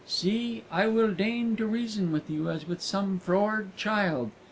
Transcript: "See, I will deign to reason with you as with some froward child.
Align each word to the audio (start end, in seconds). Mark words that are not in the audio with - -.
"See, 0.07 0.63
I 0.71 0.87
will 0.87 1.13
deign 1.13 1.55
to 1.57 1.67
reason 1.67 2.11
with 2.11 2.27
you 2.27 2.49
as 2.49 2.67
with 2.67 2.81
some 2.81 3.19
froward 3.19 3.77
child. 3.77 4.31